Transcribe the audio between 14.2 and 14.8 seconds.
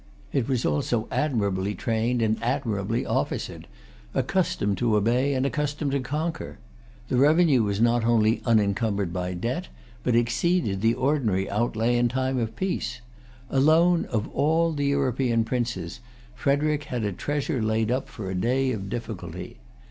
all